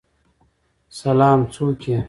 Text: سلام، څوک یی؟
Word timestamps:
سلام، 0.99 1.39
څوک 1.53 1.81
یی؟ 1.89 1.97